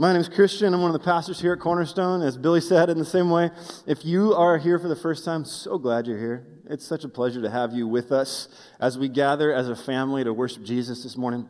[0.00, 0.74] My name is Christian.
[0.74, 2.22] I'm one of the pastors here at Cornerstone.
[2.22, 3.50] As Billy said, in the same way,
[3.84, 6.46] if you are here for the first time, so glad you're here.
[6.70, 8.46] It's such a pleasure to have you with us
[8.78, 11.48] as we gather as a family to worship Jesus this morning.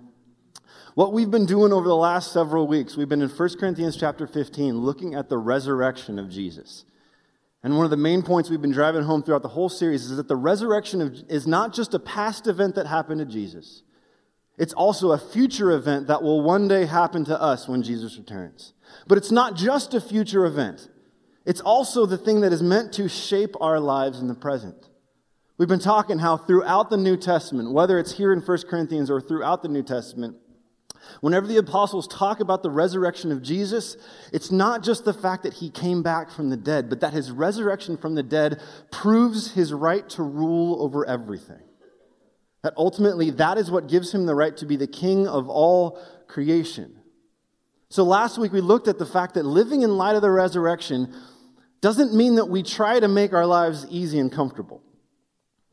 [0.94, 4.26] What we've been doing over the last several weeks, we've been in 1 Corinthians chapter
[4.26, 6.86] 15 looking at the resurrection of Jesus.
[7.62, 10.16] And one of the main points we've been driving home throughout the whole series is
[10.16, 13.82] that the resurrection of, is not just a past event that happened to Jesus.
[14.58, 18.72] It's also a future event that will one day happen to us when Jesus returns.
[19.06, 20.88] But it's not just a future event.
[21.46, 24.88] It's also the thing that is meant to shape our lives in the present.
[25.56, 29.20] We've been talking how throughout the New Testament, whether it's here in 1 Corinthians or
[29.20, 30.36] throughout the New Testament,
[31.20, 33.96] whenever the apostles talk about the resurrection of Jesus,
[34.32, 37.30] it's not just the fact that he came back from the dead, but that his
[37.30, 41.62] resurrection from the dead proves his right to rule over everything.
[42.62, 46.00] That ultimately, that is what gives him the right to be the king of all
[46.26, 46.98] creation.
[47.90, 51.14] So last week we looked at the fact that living in light of the resurrection
[51.80, 54.82] doesn't mean that we try to make our lives easy and comfortable.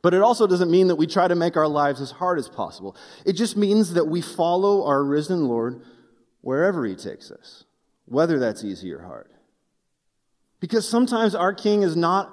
[0.02, 2.48] But it also doesn't mean that we try to make our lives as hard as
[2.48, 2.96] possible.
[3.24, 5.82] It just means that we follow our risen Lord
[6.42, 7.64] wherever he takes us,
[8.04, 9.28] whether that's easy or hard.
[10.60, 12.32] Because sometimes our king is not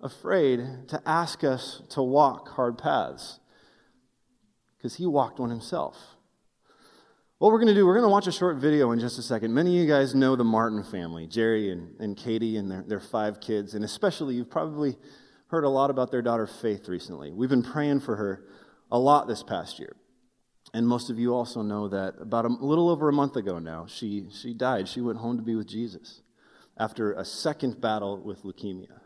[0.00, 3.38] afraid to ask us to walk hard paths
[4.82, 5.96] because he walked one himself.
[7.38, 9.22] What we're going to do, we're going to watch a short video in just a
[9.22, 9.54] second.
[9.54, 13.00] Many of you guys know the Martin family, Jerry and, and Katie and their, their
[13.00, 14.96] five kids, and especially you've probably
[15.48, 17.32] heard a lot about their daughter Faith recently.
[17.32, 18.44] We've been praying for her
[18.90, 19.94] a lot this past year.
[20.74, 23.86] And most of you also know that about a little over a month ago now,
[23.86, 24.88] she, she died.
[24.88, 26.22] She went home to be with Jesus
[26.76, 29.01] after a second battle with leukemia.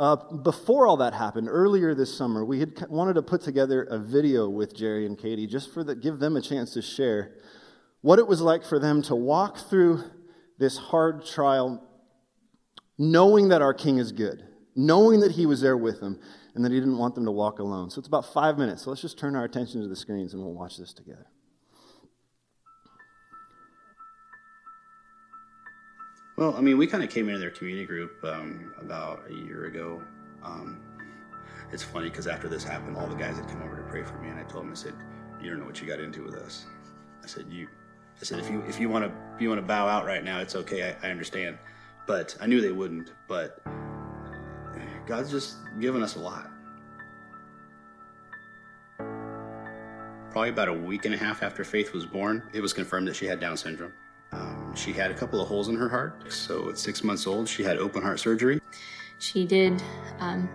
[0.00, 3.98] Uh, before all that happened, earlier this summer, we had wanted to put together a
[3.98, 7.34] video with Jerry and Katie just for the, give them a chance to share
[8.00, 10.02] what it was like for them to walk through
[10.58, 11.86] this hard trial,
[12.96, 14.42] knowing that our King is good,
[14.74, 16.18] knowing that He was there with them,
[16.54, 17.90] and that He didn't want them to walk alone.
[17.90, 18.84] So it's about five minutes.
[18.84, 21.26] So let's just turn our attention to the screens and we'll watch this together.
[26.40, 29.66] Well, I mean, we kind of came into their community group um, about a year
[29.66, 30.02] ago.
[30.42, 30.80] Um,
[31.70, 34.14] it's funny because after this happened, all the guys had come over to pray for
[34.14, 34.94] me, and I told them, I said,
[35.38, 36.64] "You don't know what you got into with us."
[37.22, 37.68] I said, "You,"
[38.18, 40.40] I said, "If you if you want to you want to bow out right now,
[40.40, 40.96] it's okay.
[41.02, 41.58] I, I understand."
[42.06, 43.12] But I knew they wouldn't.
[43.28, 43.60] But
[45.06, 46.50] God's just given us a lot.
[50.30, 53.16] Probably about a week and a half after Faith was born, it was confirmed that
[53.16, 53.92] she had Down syndrome.
[54.74, 56.32] She had a couple of holes in her heart.
[56.32, 58.60] So at six months old, she had open heart surgery.
[59.18, 59.82] She did
[60.18, 60.48] um,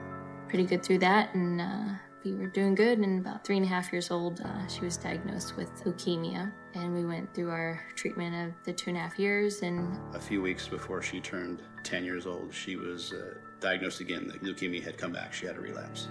[0.48, 1.94] pretty good through that, and uh,
[2.24, 3.00] we were doing good.
[3.00, 6.52] And about three and a half years old, uh, she was diagnosed with leukemia.
[6.74, 9.62] And we went through our treatment of the two and a half years.
[9.62, 14.28] And a few weeks before she turned 10 years old, she was uh, diagnosed again.
[14.28, 15.34] The leukemia had come back.
[15.34, 16.08] She had a relapse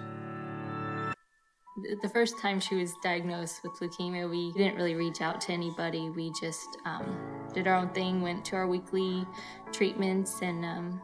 [1.76, 6.08] the first time she was diagnosed with leukemia, we didn't really reach out to anybody.
[6.08, 7.18] We just um,
[7.52, 9.26] did our own thing, went to our weekly
[9.72, 11.02] treatments, and um,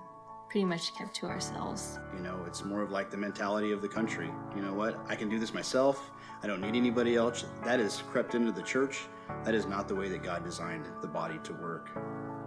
[0.49, 1.99] pretty much kept to ourselves.
[2.15, 4.31] You know, it's more of like the mentality of the country.
[4.55, 4.99] You know what?
[5.09, 6.13] I can do this myself.
[6.43, 7.45] I don't need anybody else.
[7.65, 9.03] That has crept into the church.
[9.45, 11.91] That is not the way that God designed the body to work.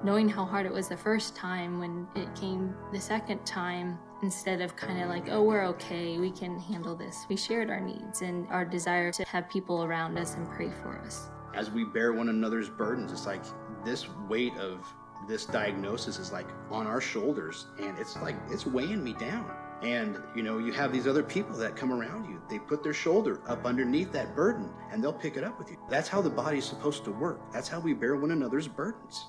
[0.03, 4.61] Knowing how hard it was the first time, when it came the second time, instead
[4.61, 7.25] of kind of like, oh, we're okay, we can handle this.
[7.29, 10.97] We shared our needs and our desire to have people around us and pray for
[11.05, 11.29] us.
[11.53, 13.43] As we bear one another's burdens, it's like
[13.83, 14.87] this weight of
[15.27, 19.51] this diagnosis is like on our shoulders and it's like it's weighing me down.
[19.81, 22.41] And you know, you have these other people that come around you.
[22.49, 25.77] They put their shoulder up underneath that burden and they'll pick it up with you.
[25.89, 27.51] That's how the body's supposed to work.
[27.51, 29.25] That's how we bear one another's burdens.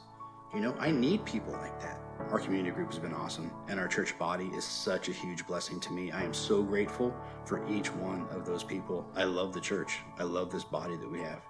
[0.54, 2.00] You know, I need people like that.
[2.30, 5.80] Our community group has been awesome, and our church body is such a huge blessing
[5.80, 6.12] to me.
[6.12, 7.12] I am so grateful
[7.44, 9.04] for each one of those people.
[9.16, 9.98] I love the church.
[10.16, 11.40] I love this body that we have.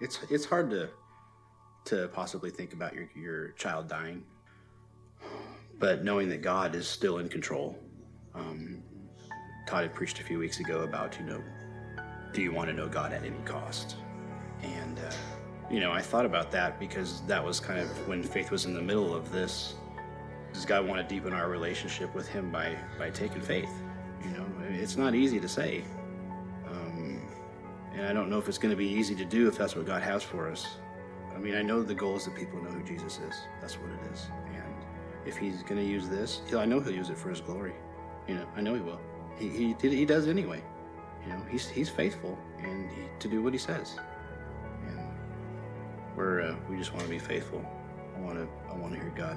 [0.00, 0.88] It's it's hard to
[1.84, 4.24] to possibly think about your your child dying,
[5.78, 7.78] but knowing that God is still in control.
[8.34, 8.82] Um,
[9.66, 11.42] Todd had preached a few weeks ago about you know,
[12.32, 13.96] do you want to know God at any cost?
[14.62, 15.12] And uh,
[15.72, 18.74] you know, I thought about that because that was kind of when Faith was in
[18.74, 19.74] the middle of this.
[20.52, 23.72] Does God want to deepen our relationship with Him by by taking faith?
[24.22, 25.82] You know, it's not easy to say,
[26.68, 27.22] um,
[27.94, 29.86] and I don't know if it's going to be easy to do if that's what
[29.86, 30.76] God has for us.
[31.34, 33.40] I mean, I know the goal is that people know who Jesus is.
[33.62, 34.74] That's what it is, and
[35.24, 37.72] if He's going to use this, I know He'll use it for His glory.
[38.28, 39.00] You know, I know He will.
[39.38, 40.62] He he he does anyway.
[41.26, 43.96] You know, He's He's faithful and he, to do what He says.
[46.16, 47.64] We're uh, we just want to be faithful.
[48.16, 49.36] I want to I want to hear God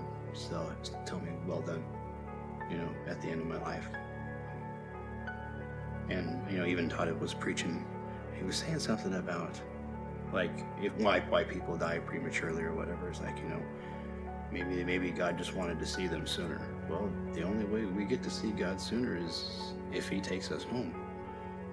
[0.49, 0.71] tell
[1.05, 1.83] tell me well done.
[2.69, 3.87] You know, at the end of my life.
[6.09, 7.85] And you know, even Todd was preaching.
[8.37, 9.59] He was saying something about
[10.33, 10.51] like
[10.81, 13.09] if why why people die prematurely or whatever.
[13.09, 13.61] It's like you know,
[14.51, 16.61] maybe maybe God just wanted to see them sooner.
[16.89, 20.63] Well, the only way we get to see God sooner is if He takes us
[20.63, 20.93] home.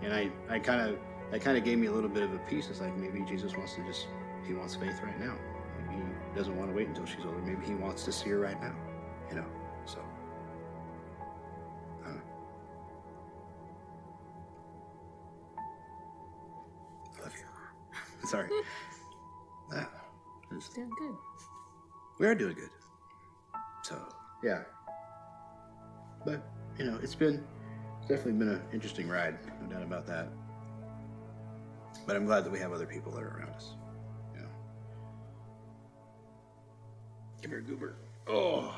[0.03, 0.99] And I I kind of
[1.31, 2.69] that kind of gave me a little bit of a peace.
[2.71, 4.07] It's like maybe Jesus wants to just
[4.47, 5.35] He wants faith right now.
[5.89, 7.39] Maybe He doesn't want to wait until she's older.
[7.39, 8.75] Maybe He wants to see her right now.
[9.31, 9.47] You know,
[9.87, 9.99] so.
[12.05, 12.11] uh,
[17.23, 18.27] Love you.
[18.29, 18.49] Sorry.
[19.75, 19.89] Ah,
[20.53, 21.15] just- Doing good.
[22.19, 22.69] we are doing good.
[23.83, 23.97] So
[24.45, 24.65] yeah.
[26.27, 26.43] But
[26.79, 27.43] you know, it's been
[28.01, 30.29] it's definitely been an interesting ride, no doubt about that.
[32.07, 33.77] But I'm glad that we have other people that are around us.
[37.43, 37.97] Give her goober.
[38.29, 38.73] Oh.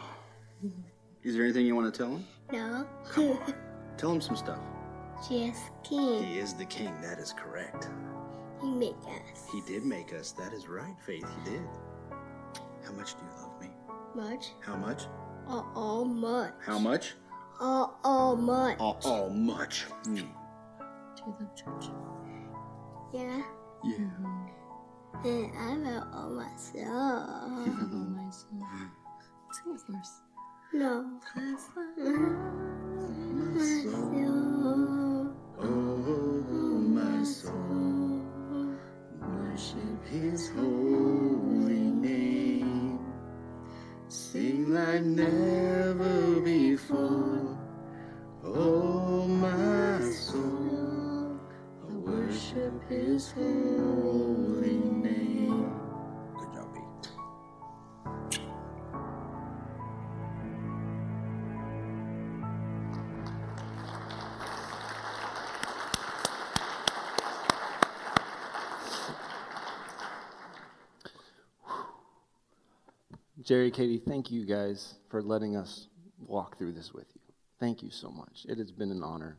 [1.22, 2.25] Is there anything you want to tell him?
[2.50, 2.87] No.
[3.08, 3.55] Come on.
[3.96, 4.58] Tell him some stuff.
[5.28, 6.25] Just king.
[6.25, 6.93] He is the king.
[7.00, 7.88] That is correct.
[8.61, 10.32] He make us He did make us.
[10.32, 11.25] That is right, Faith.
[11.44, 11.62] He did.
[12.84, 13.69] How much do you love me?
[14.14, 14.52] much.
[14.61, 15.05] How much?
[15.46, 16.52] All, all much.
[16.64, 17.14] How much?
[17.61, 18.76] All, all much.
[18.81, 19.82] Oh, oh much.
[20.05, 20.14] Hmm.
[20.16, 20.22] Do
[21.26, 21.90] you love church?
[23.12, 23.43] Yeah.
[23.84, 24.44] Yeah.
[25.22, 27.66] And I will all myself.
[27.66, 28.90] My son.
[29.52, 30.20] Sing it for us.
[30.72, 31.20] no.
[33.55, 34.05] Myself.
[35.61, 35.66] Oh,
[36.99, 38.20] my soul,
[39.20, 42.99] worship His holy name.
[44.08, 45.74] Sing like never
[73.44, 75.88] Jerry, Katie, thank you guys for letting us
[76.19, 77.20] walk through this with you.
[77.61, 78.46] Thank you so much.
[78.49, 79.37] It has been an honor.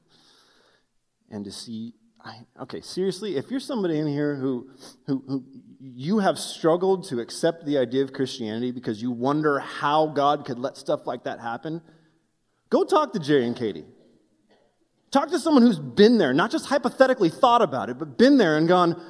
[1.32, 4.70] And to see, I, okay, seriously, if you're somebody in here who,
[5.08, 5.44] who, who
[5.80, 10.60] you have struggled to accept the idea of Christianity because you wonder how God could
[10.60, 11.82] let stuff like that happen,
[12.70, 13.86] go talk to Jerry and Katie.
[15.10, 18.56] Talk to someone who's been there, not just hypothetically thought about it, but been there
[18.56, 19.02] and gone,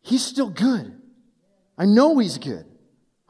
[0.00, 0.98] He's still good.
[1.76, 2.64] I know He's good.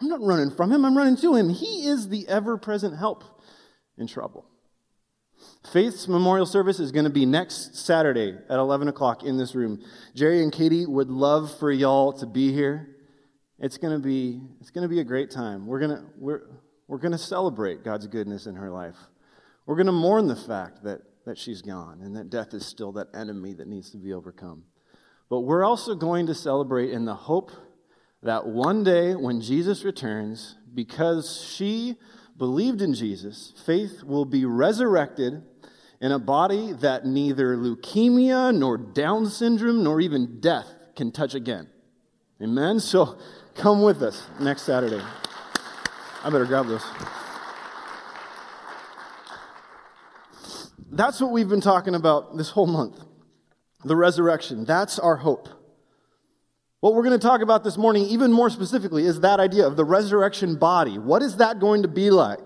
[0.02, 1.48] I'm not running from him, I'm running to him.
[1.48, 3.22] He is the ever present help
[3.96, 4.44] in trouble.
[5.72, 9.80] Faith's memorial service is going to be next Saturday at 11 o'clock in this room.
[10.12, 12.96] Jerry and Katie would love for y'all to be here.
[13.60, 15.68] It's going to be, it's going to be a great time.
[15.68, 16.42] We're going to, we're,
[16.88, 18.96] we're going to celebrate God's goodness in her life.
[19.66, 22.90] We're going to mourn the fact that, that she's gone and that death is still
[22.92, 24.64] that enemy that needs to be overcome.
[25.30, 27.52] But we're also going to celebrate in the hope
[28.22, 31.96] that one day when Jesus returns, because she
[32.36, 35.42] believed in Jesus, faith will be resurrected
[36.00, 40.66] in a body that neither leukemia nor Down syndrome nor even death
[40.96, 41.68] can touch again.
[42.40, 42.80] Amen?
[42.80, 43.18] So
[43.54, 45.02] come with us next Saturday.
[46.24, 46.84] I better grab this.
[50.90, 53.00] That's what we've been talking about this whole month
[53.84, 54.64] the resurrection.
[54.64, 55.48] That's our hope.
[56.82, 59.76] What we're going to talk about this morning, even more specifically, is that idea of
[59.76, 60.98] the resurrection body.
[60.98, 62.40] What is that going to be like?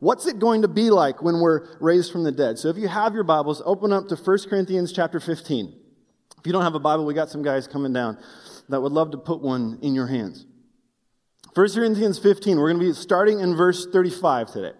[0.00, 2.58] What's it going to be like when we're raised from the dead?
[2.58, 5.78] So if you have your Bibles, open up to 1 Corinthians chapter 15.
[6.38, 8.16] If you don't have a Bible, we got some guys coming down
[8.70, 10.46] that would love to put one in your hands.
[11.52, 14.72] 1 Corinthians 15, we're going to be starting in verse 35 today.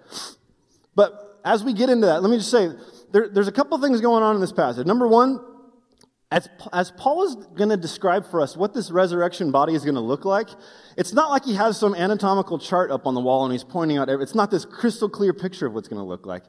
[0.95, 2.71] But as we get into that, let me just say
[3.13, 4.87] there, there's a couple things going on in this passage.
[4.87, 5.52] Number one,
[6.33, 9.97] as, as Paul is going to describe for us what this resurrection body is going
[9.97, 10.49] to look like,
[10.97, 13.99] it's not like he has some anatomical chart up on the wall and he's pointing
[13.99, 16.45] out, it's not this crystal clear picture of what's going to look like.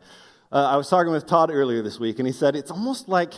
[0.54, 3.34] Uh, I was talking with Todd earlier this week and he said it's almost like,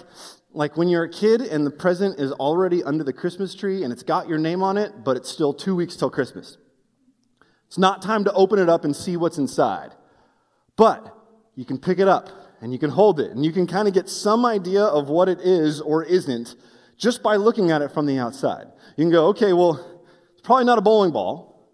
[0.54, 3.92] like when you're a kid and the present is already under the Christmas tree and
[3.92, 6.60] it's got your name on it, but it's still two weeks till Christmas.
[7.66, 9.94] It's not time to open it up and see what's inside.
[10.75, 11.12] But
[11.56, 12.30] you can pick it up
[12.65, 15.29] and you can hold it and you can kind of get some idea of what
[15.29, 16.55] it is or isn't
[16.98, 18.65] just by looking at it from the outside.
[18.98, 20.01] You can go, okay, well,
[20.34, 21.69] it's probably not a bowling ball,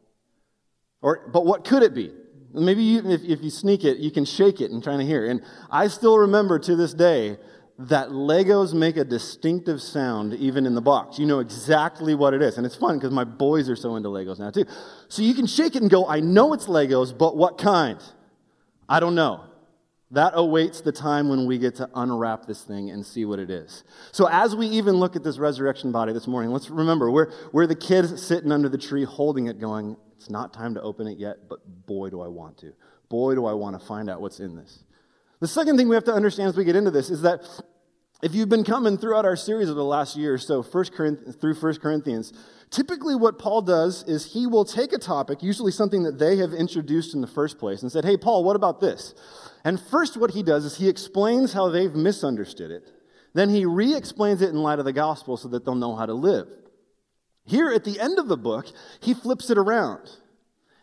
[1.01, 2.11] or, but what could it be?
[2.53, 5.29] Maybe you, if, if you sneak it, you can shake it and try to hear.
[5.29, 7.37] And I still remember to this day
[7.79, 11.17] that Legos make a distinctive sound even in the box.
[11.17, 12.57] You know exactly what it is.
[12.57, 14.65] And it's fun because my boys are so into Legos now too.
[15.07, 17.97] So you can shake it and go, I know it's Legos, but what kind?
[18.89, 19.45] I don't know.
[20.11, 23.49] That awaits the time when we get to unwrap this thing and see what it
[23.49, 23.85] is.
[24.11, 27.65] So, as we even look at this resurrection body this morning, let's remember we're, we're
[27.65, 31.17] the kids sitting under the tree holding it, going, It's not time to open it
[31.17, 32.73] yet, but boy, do I want to.
[33.07, 34.83] Boy, do I want to find out what's in this.
[35.39, 37.41] The second thing we have to understand as we get into this is that
[38.21, 41.35] if you've been coming throughout our series of the last year or so, First Corinthians,
[41.37, 42.33] through 1 Corinthians,
[42.71, 46.53] typically what Paul does is he will take a topic, usually something that they have
[46.53, 49.13] introduced in the first place, and said, Hey, Paul, what about this?
[49.63, 52.91] And first, what he does is he explains how they've misunderstood it.
[53.33, 56.05] Then he re explains it in light of the gospel so that they'll know how
[56.05, 56.47] to live.
[57.45, 58.67] Here at the end of the book,
[59.01, 60.09] he flips it around.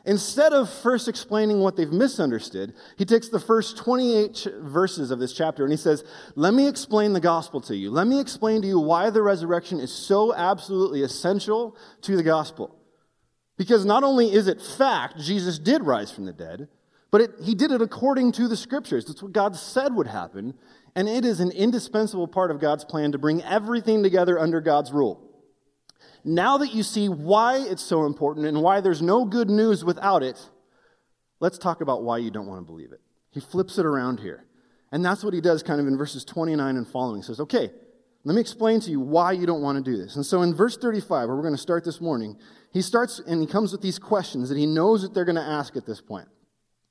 [0.08, 5.18] Instead of first explaining what they've misunderstood, he takes the first 28 ch- verses of
[5.18, 6.02] this chapter and he says,
[6.34, 7.90] Let me explain the gospel to you.
[7.90, 12.74] Let me explain to you why the resurrection is so absolutely essential to the gospel.
[13.58, 16.68] Because not only is it fact, Jesus did rise from the dead,
[17.10, 19.04] but it, he did it according to the scriptures.
[19.04, 20.54] That's what God said would happen.
[20.96, 24.90] And it is an indispensable part of God's plan to bring everything together under God's
[24.90, 25.27] rule.
[26.28, 30.22] Now that you see why it's so important and why there's no good news without
[30.22, 30.38] it,
[31.40, 33.00] let's talk about why you don't want to believe it.
[33.30, 34.44] He flips it around here.
[34.92, 37.22] And that's what he does kind of in verses 29 and following.
[37.22, 37.70] He says, okay,
[38.24, 40.16] let me explain to you why you don't want to do this.
[40.16, 42.36] And so in verse 35, where we're going to start this morning,
[42.74, 45.40] he starts and he comes with these questions that he knows that they're going to
[45.40, 46.28] ask at this point.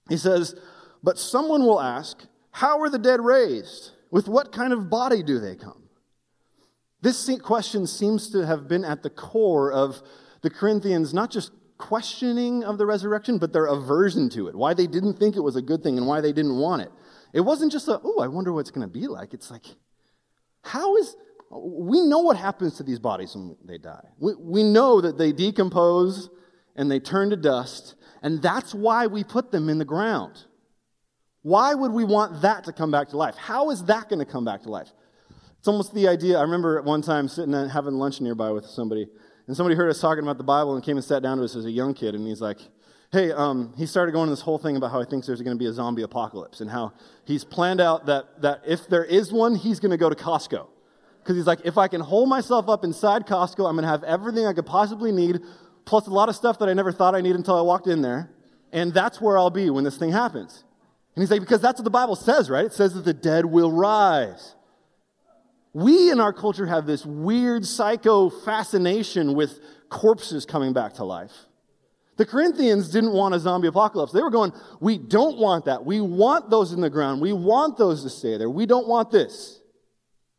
[0.09, 0.55] He says,
[1.03, 3.91] But someone will ask, How are the dead raised?
[4.09, 5.86] With what kind of body do they come?
[7.01, 10.01] This question seems to have been at the core of
[10.41, 14.87] the Corinthians, not just questioning of the resurrection, but their aversion to it, why they
[14.87, 16.91] didn't think it was a good thing and why they didn't want it.
[17.33, 19.33] It wasn't just a, oh, I wonder what it's going to be like.
[19.33, 19.65] It's like,
[20.63, 21.15] how is,
[21.51, 24.07] we know what happens to these bodies when they die.
[24.19, 26.29] We, we know that they decompose
[26.75, 30.45] and they turn to dust, and that's why we put them in the ground.
[31.43, 33.35] Why would we want that to come back to life?
[33.35, 34.91] How is that going to come back to life?
[35.59, 36.37] It's almost the idea.
[36.37, 39.07] I remember at one time sitting and having lunch nearby with somebody,
[39.47, 41.55] and somebody heard us talking about the Bible and came and sat down to us
[41.55, 42.59] as a young kid, and he's like,
[43.11, 45.59] Hey, um, he started going this whole thing about how he thinks there's going to
[45.59, 46.91] be a zombie apocalypse and how
[47.23, 50.67] he's planned out that, that if there is one, he's going to go to Costco.
[51.19, 54.03] Because he's like, if I can hold myself up inside Costco, I'm going to have
[54.03, 55.39] everything I could possibly need,
[55.85, 58.01] plus a lot of stuff that I never thought I needed until I walked in
[58.01, 58.29] there.
[58.73, 60.65] And that's where I'll be when this thing happens.
[61.15, 62.65] And he's like, because that's what the Bible says, right?
[62.65, 64.55] It says that the dead will rise.
[65.77, 71.45] We in our culture have this weird psycho fascination with corpses coming back to life.
[72.15, 74.11] The Corinthians didn't want a zombie apocalypse.
[74.11, 75.85] They were going, we don't want that.
[75.85, 77.21] We want those in the ground.
[77.21, 78.49] We want those to stay there.
[78.49, 79.61] We don't want this.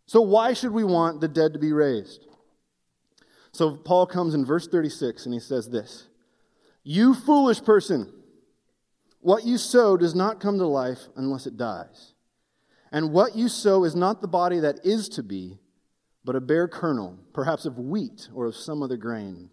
[0.06, 2.26] So why should we want the dead to be raised?
[3.52, 6.08] So Paul comes in verse 36 and he says this
[6.82, 8.12] You foolish person,
[9.20, 12.14] what you sow does not come to life unless it dies.
[12.90, 15.58] And what you sow is not the body that is to be,
[16.24, 19.50] but a bare kernel, perhaps of wheat or of some other grain.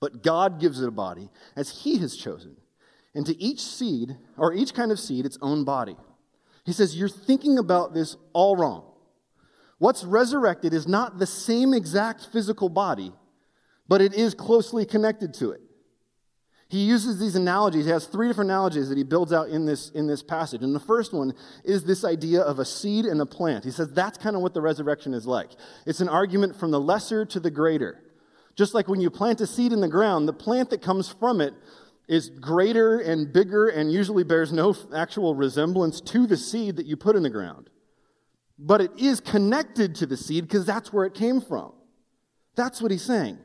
[0.00, 2.56] But God gives it a body as He has chosen,
[3.14, 5.96] and to each seed, or each kind of seed, its own body.
[6.64, 8.84] He says, You're thinking about this all wrong.
[9.78, 13.12] What's resurrected is not the same exact physical body,
[13.86, 15.60] but it is closely connected to it.
[16.70, 17.86] He uses these analogies.
[17.86, 20.62] He has three different analogies that he builds out in this, in this passage.
[20.62, 21.32] And the first one
[21.64, 23.64] is this idea of a seed and a plant.
[23.64, 25.50] He says that's kind of what the resurrection is like.
[25.86, 28.02] It's an argument from the lesser to the greater.
[28.54, 31.40] Just like when you plant a seed in the ground, the plant that comes from
[31.40, 31.54] it
[32.06, 36.96] is greater and bigger and usually bears no actual resemblance to the seed that you
[36.96, 37.70] put in the ground.
[38.58, 41.72] But it is connected to the seed because that's where it came from.
[42.56, 43.38] That's what he's saying.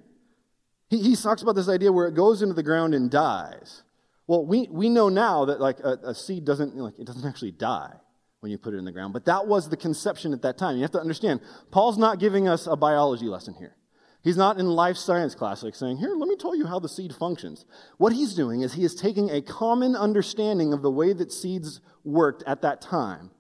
[0.93, 3.81] He, he talks about this idea where it goes into the ground and dies.
[4.27, 7.51] Well, we, we know now that like a, a seed doesn't like it doesn't actually
[7.51, 7.93] die
[8.41, 10.75] when you put it in the ground, but that was the conception at that time.
[10.75, 13.75] You have to understand, Paul's not giving us a biology lesson here.
[14.21, 16.87] He's not in life science class like saying, Here, let me tell you how the
[16.87, 17.65] seed functions.
[17.97, 21.81] What he's doing is he is taking a common understanding of the way that seeds
[22.03, 23.31] worked at that time,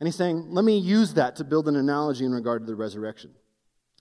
[0.00, 2.74] and he's saying, Let me use that to build an analogy in regard to the
[2.74, 3.30] resurrection.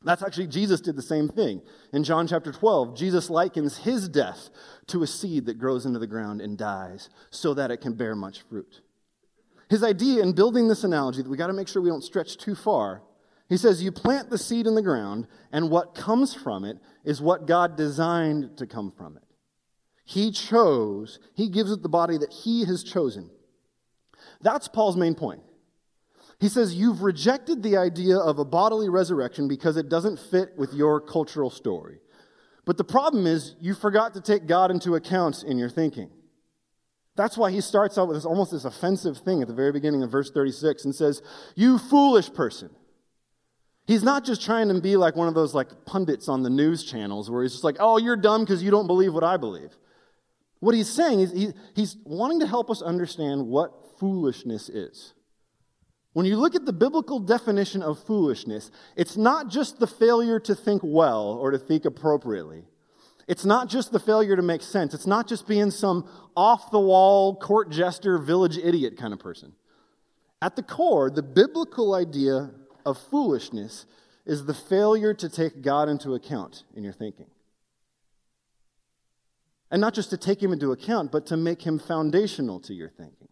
[0.04, 1.62] That's actually, Jesus did the same thing.
[1.92, 4.50] In John chapter 12, Jesus likens his death
[4.88, 8.16] to a seed that grows into the ground and dies so that it can bear
[8.16, 8.82] much fruit.
[9.70, 12.38] His idea in building this analogy that we got to make sure we don't stretch
[12.38, 13.02] too far,
[13.50, 17.22] he says, You plant the seed in the ground, and what comes from it is
[17.22, 19.24] what God designed to come from it.
[20.04, 23.30] He chose, He gives it the body that He has chosen.
[24.42, 25.42] That's Paul's main point.
[26.40, 30.74] He says, You've rejected the idea of a bodily resurrection because it doesn't fit with
[30.74, 32.00] your cultural story.
[32.66, 36.10] But the problem is, you forgot to take God into account in your thinking.
[37.16, 40.04] That's why he starts out with this almost this offensive thing at the very beginning
[40.04, 41.22] of verse 36 and says,
[41.56, 42.70] You foolish person.
[43.88, 46.84] He's not just trying to be like one of those like pundits on the news
[46.84, 49.72] channels where he's just like, oh, you're dumb because you don't believe what I believe.
[50.60, 55.14] What he's saying is he, he's wanting to help us understand what foolishness is.
[56.18, 60.56] When you look at the biblical definition of foolishness, it's not just the failure to
[60.56, 62.64] think well or to think appropriately.
[63.28, 64.96] It's not just the failure to make sense.
[64.96, 69.54] It's not just being some off the wall, court jester, village idiot kind of person.
[70.42, 72.50] At the core, the biblical idea
[72.84, 73.86] of foolishness
[74.26, 77.28] is the failure to take God into account in your thinking.
[79.70, 82.90] And not just to take him into account, but to make him foundational to your
[82.90, 83.28] thinking.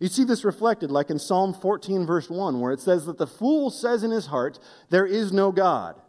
[0.00, 3.26] You see this reflected like in Psalm 14, verse 1, where it says that the
[3.26, 4.58] fool says in his heart,
[4.90, 6.00] There is no God.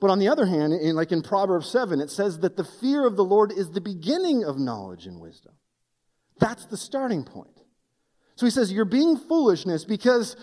[0.00, 3.06] But on the other hand, in, like in Proverbs 7, it says that the fear
[3.06, 5.52] of the Lord is the beginning of knowledge and wisdom.
[6.40, 7.60] That's the starting point.
[8.34, 10.36] So he says, You're being foolishness because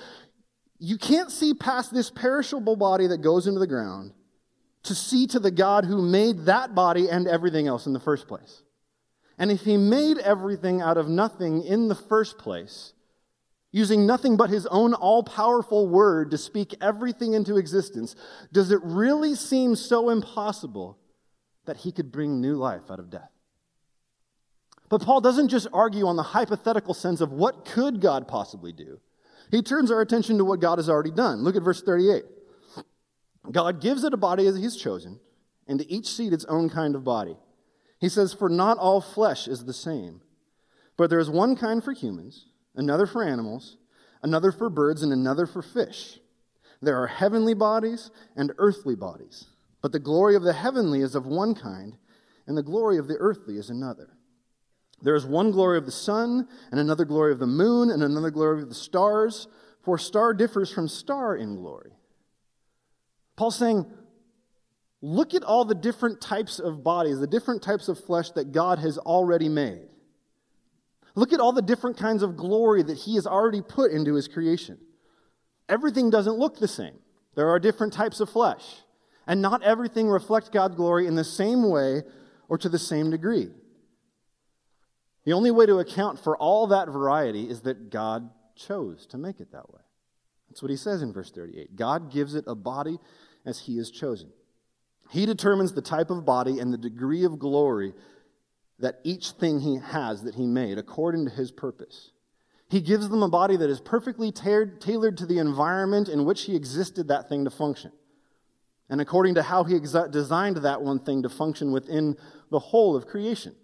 [0.80, 4.14] you can't see past this perishable body that goes into the ground
[4.84, 8.28] to see to the God who made that body and everything else in the first
[8.28, 8.64] place.
[9.40, 12.94] And if he made everything out of nothing in the first place,
[13.72, 18.18] using nothing but his own all powerful word to speak everything into existence,
[18.52, 21.00] does it really seem so impossible
[21.66, 23.32] that he could bring new life out of death?
[24.90, 29.00] But Paul doesn't just argue on the hypothetical sense of what could God possibly do.
[29.52, 31.44] He turns our attention to what God has already done.
[31.44, 32.24] Look at verse 38.
[33.52, 35.20] God gives it a body as he's chosen,
[35.66, 37.38] and to each seed its own kind of body.
[38.00, 40.22] He says, For not all flesh is the same,
[40.98, 43.78] but there is one kind for humans, another for animals,
[44.24, 46.20] another for birds, and another for fish.
[46.82, 49.46] There are heavenly bodies and earthly bodies,
[49.82, 51.98] but the glory of the heavenly is of one kind,
[52.48, 54.16] and the glory of the earthly is another.
[55.02, 58.32] There is one glory of the sun, and another glory of the moon, and another
[58.32, 59.48] glory of the stars,
[59.82, 61.92] for star differs from star in glory.
[63.36, 63.86] Paul's saying,
[65.02, 68.80] look at all the different types of bodies, the different types of flesh that God
[68.80, 69.88] has already made.
[71.16, 74.28] Look at all the different kinds of glory that he has already put into his
[74.28, 74.78] creation.
[75.68, 76.98] Everything doesn't look the same.
[77.36, 78.64] There are different types of flesh,
[79.28, 82.04] and not everything reflects God's glory in the same way
[82.48, 83.50] or to the same degree.
[85.26, 89.40] The only way to account for all that variety is that God chose to make
[89.40, 89.82] it that way.
[90.50, 91.76] That's what he says in verse 38.
[91.76, 92.98] God gives it a body
[93.46, 94.32] as he has chosen.
[95.10, 97.94] He determines the type of body and the degree of glory
[98.78, 102.12] that each thing he has that he made according to his purpose.
[102.70, 106.56] He gives them a body that is perfectly tailored to the environment in which he
[106.56, 107.92] existed that thing to function.
[108.88, 112.16] And according to how he designed that one thing to function within
[112.52, 113.56] the whole of creation.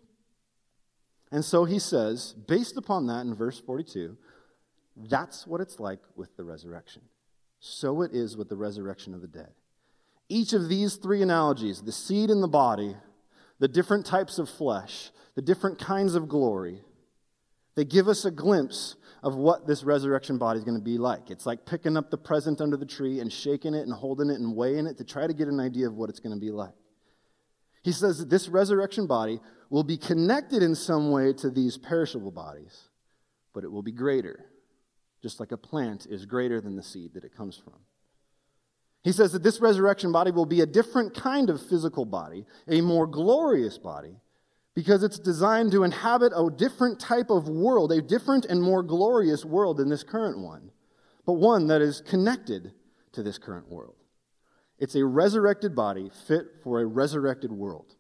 [1.32, 4.18] And so he says, based upon that in verse 42,
[4.96, 7.04] that's what it's like with the resurrection.
[7.60, 9.52] So it is with the resurrection of the dead.
[10.28, 12.96] Each of these three analogies the seed in the body,
[13.60, 16.82] the different types of flesh, the different kinds of glory
[17.76, 21.30] they give us a glimpse of what this resurrection body is going to be like.
[21.30, 24.40] It's like picking up the present under the tree and shaking it and holding it
[24.40, 26.52] and weighing it to try to get an idea of what it's going to be
[26.52, 26.74] like.
[27.84, 32.32] He says that this resurrection body will be connected in some way to these perishable
[32.32, 32.90] bodies,
[33.54, 34.46] but it will be greater,
[35.22, 37.74] just like a plant is greater than the seed that it comes from.
[39.06, 42.82] He says that this resurrection body will be a different kind of physical body, a
[42.82, 44.16] more glorious body,
[44.74, 49.46] because it's designed to inhabit a different type of world, a different and more glorious
[49.46, 50.72] world than this current one,
[51.24, 52.74] but one that is connected
[53.12, 53.94] to this current world.
[54.80, 57.94] It's a resurrected body fit for a resurrected world.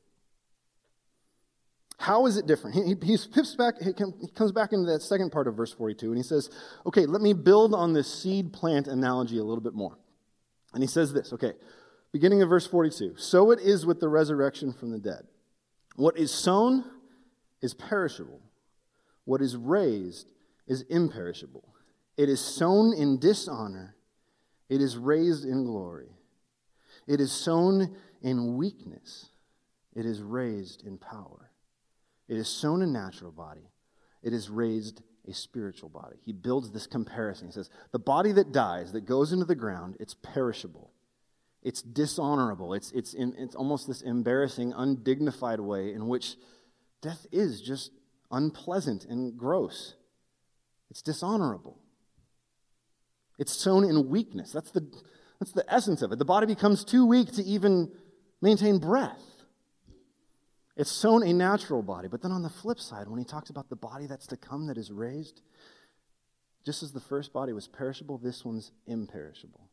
[1.99, 2.77] How is it different?
[2.77, 3.17] He, he,
[3.59, 3.93] back, he
[4.33, 6.49] comes back into that second part of verse 42 and he says,
[6.83, 9.99] okay, let me build on this seed plant analogy a little bit more.
[10.75, 11.53] And he says this, okay,
[12.11, 15.23] beginning of verse 42 So it is with the resurrection from the dead.
[15.95, 16.83] What is sown
[17.61, 18.41] is perishable,
[19.23, 20.29] what is raised
[20.67, 21.63] is imperishable.
[22.17, 23.95] It is sown in dishonor,
[24.67, 26.09] it is raised in glory.
[27.07, 29.29] It is sown in weakness,
[29.95, 31.51] it is raised in power.
[32.27, 33.69] It is sown a natural body,
[34.21, 36.17] it is raised a spiritual body.
[36.25, 37.47] He builds this comparison.
[37.47, 40.91] He says, The body that dies, that goes into the ground, it's perishable.
[41.63, 42.73] It's dishonorable.
[42.73, 46.35] It's, it's, in, it's almost this embarrassing, undignified way in which
[47.01, 47.91] death is just
[48.31, 49.95] unpleasant and gross.
[50.91, 51.79] It's dishonorable.
[53.39, 54.51] It's sown in weakness.
[54.51, 54.87] That's the,
[55.39, 56.19] that's the essence of it.
[56.19, 57.91] The body becomes too weak to even
[58.41, 59.21] maintain breath.
[60.77, 62.07] It's sown a natural body.
[62.07, 64.67] But then on the flip side, when he talks about the body that's to come
[64.67, 65.41] that is raised,
[66.65, 69.69] just as the first body was perishable, this one's imperishable.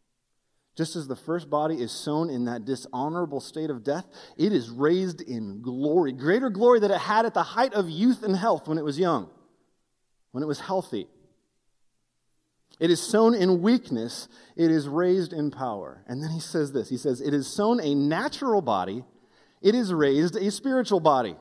[0.76, 4.06] Just as the first body is sown in that dishonorable state of death,
[4.38, 8.22] it is raised in glory, greater glory that it had at the height of youth
[8.22, 9.28] and health when it was young,
[10.30, 11.08] when it was healthy.
[12.80, 16.04] It is sown in weakness, it is raised in power.
[16.06, 19.04] And then he says this He says, It is sown a natural body,
[19.62, 21.36] it is raised a spiritual body.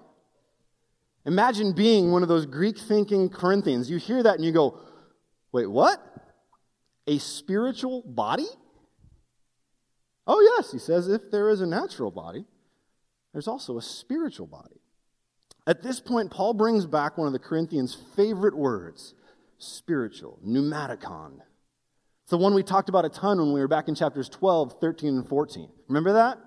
[1.25, 3.89] Imagine being one of those Greek thinking Corinthians.
[3.89, 4.79] You hear that and you go,
[5.51, 6.01] Wait, what?
[7.07, 8.47] A spiritual body?
[10.27, 12.45] Oh, yes, he says, if there is a natural body,
[13.34, 14.79] there's also a spiritual body.
[15.67, 19.13] At this point, Paul brings back one of the Corinthians' favorite words
[19.57, 21.34] spiritual, pneumatikon.
[22.23, 24.79] It's the one we talked about a ton when we were back in chapters 12,
[24.79, 25.69] 13, and 14.
[25.88, 26.39] Remember that?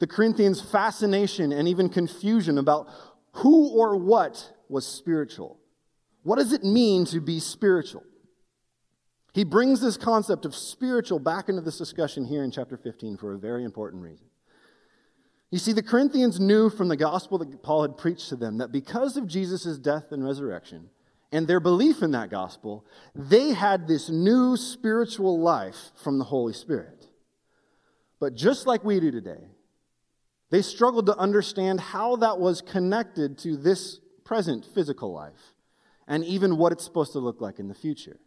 [0.00, 2.88] The Corinthians' fascination and even confusion about
[3.32, 5.58] who or what was spiritual.
[6.22, 8.02] What does it mean to be spiritual?
[9.32, 13.34] He brings this concept of spiritual back into this discussion here in chapter 15 for
[13.34, 14.26] a very important reason.
[15.50, 18.72] You see, the Corinthians knew from the gospel that Paul had preached to them that
[18.72, 20.90] because of Jesus' death and resurrection
[21.32, 22.84] and their belief in that gospel,
[23.14, 27.08] they had this new spiritual life from the Holy Spirit.
[28.20, 29.48] But just like we do today,
[30.50, 35.54] they struggled to understand how that was connected to this present physical life
[36.06, 38.18] and even what it's supposed to look like in the future.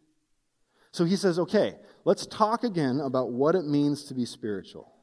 [0.92, 4.94] So he says, okay, let's talk again about what it means to be spiritual.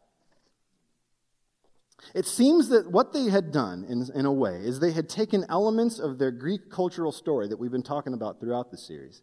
[2.15, 5.45] It seems that what they had done, in, in a way, is they had taken
[5.49, 9.23] elements of their Greek cultural story that we've been talking about throughout the series,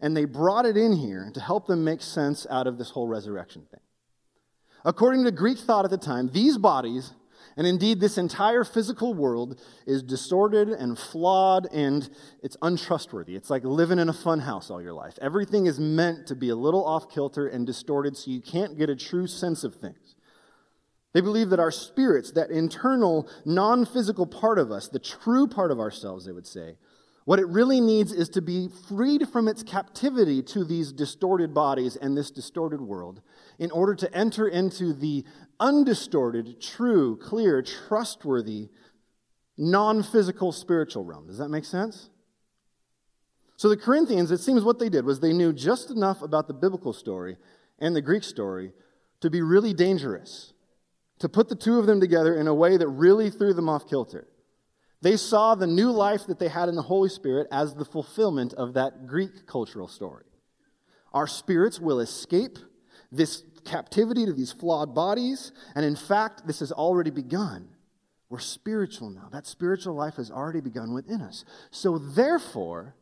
[0.00, 3.08] and they brought it in here to help them make sense out of this whole
[3.08, 3.80] resurrection thing.
[4.84, 7.12] According to Greek thought at the time, these bodies
[7.58, 12.08] and indeed, this entire physical world is distorted and flawed and
[12.40, 13.34] it's untrustworthy.
[13.34, 15.18] It's like living in a funhouse all your life.
[15.20, 18.88] Everything is meant to be a little off kilter and distorted so you can't get
[18.88, 20.14] a true sense of things.
[21.14, 25.72] They believe that our spirits, that internal, non physical part of us, the true part
[25.72, 26.76] of ourselves, they would say,
[27.24, 31.94] what it really needs is to be freed from its captivity to these distorted bodies
[31.96, 33.20] and this distorted world
[33.58, 35.26] in order to enter into the
[35.60, 38.68] undistorted, true, clear, trustworthy,
[39.56, 41.26] non physical spiritual realm.
[41.26, 42.10] Does that make sense?
[43.56, 46.54] So the Corinthians, it seems what they did was they knew just enough about the
[46.54, 47.36] biblical story
[47.80, 48.72] and the Greek story
[49.20, 50.52] to be really dangerous,
[51.18, 53.88] to put the two of them together in a way that really threw them off
[53.88, 54.28] kilter.
[55.00, 58.52] They saw the new life that they had in the Holy Spirit as the fulfillment
[58.54, 60.24] of that Greek cultural story.
[61.12, 62.58] Our spirits will escape
[63.10, 65.52] this captivity to these flawed bodies.
[65.74, 67.68] And in fact, this has already begun.
[68.30, 69.28] We're spiritual now.
[69.32, 71.44] That spiritual life has already begun within us.
[71.70, 72.94] So, therefore,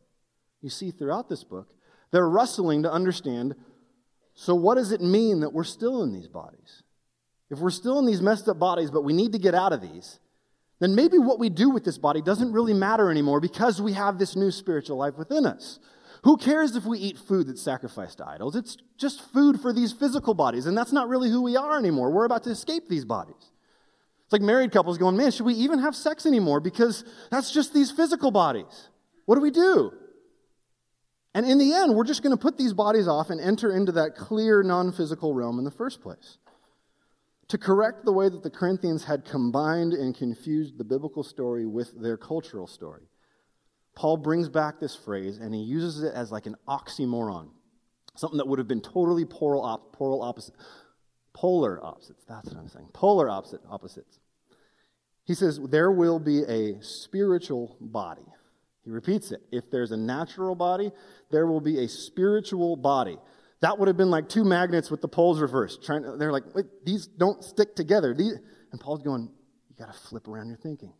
[0.61, 1.67] you see throughout this book,
[2.11, 3.55] they're wrestling to understand
[4.39, 6.83] so, what does it mean that we're still in these bodies?
[7.49, 9.81] If we're still in these messed up bodies, but we need to get out of
[9.81, 10.19] these,
[10.79, 14.19] then maybe what we do with this body doesn't really matter anymore because we have
[14.19, 15.79] this new spiritual life within us.
[16.23, 18.55] Who cares if we eat food that's sacrificed to idols?
[18.55, 22.11] It's just food for these physical bodies, and that's not really who we are anymore.
[22.11, 23.51] We're about to escape these bodies.
[24.27, 26.59] It's like married couples going, man, should we even have sex anymore?
[26.59, 28.89] Because that's just these physical bodies.
[29.25, 29.93] What do we do?
[31.33, 33.91] And in the end, we're just going to put these bodies off and enter into
[33.93, 36.39] that clear non physical realm in the first place.
[37.49, 42.01] To correct the way that the Corinthians had combined and confused the biblical story with
[42.01, 43.03] their cultural story,
[43.97, 47.49] Paul brings back this phrase and he uses it as like an oxymoron,
[48.15, 50.53] something that would have been totally polar, op- polar opposite.
[51.33, 52.89] Polar opposites, that's what I'm saying.
[52.93, 54.19] Polar opposite, opposites.
[55.23, 58.25] He says, There will be a spiritual body.
[58.83, 59.41] He repeats it.
[59.51, 60.91] If there's a natural body,
[61.31, 63.17] there will be a spiritual body.
[63.61, 65.83] That would have been like two magnets with the poles reversed.
[65.83, 68.13] Trying to, they're like, Wait, these don't stick together.
[68.13, 68.35] These,
[68.71, 69.31] and Paul's going,
[69.69, 70.93] You got to flip around your thinking.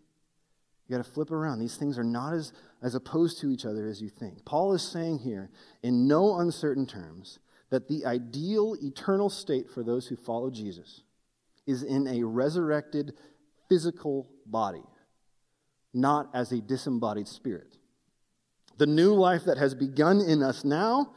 [0.88, 1.60] You got to flip around.
[1.60, 4.45] These things are not as, as opposed to each other as you think.
[4.45, 5.50] Paul is saying here,
[5.84, 11.02] in no uncertain terms, that the ideal eternal state for those who follow Jesus
[11.65, 13.13] is in a resurrected
[13.67, 14.84] physical body,
[15.93, 17.76] not as a disembodied spirit.
[18.78, 21.12] The new life that has begun in us now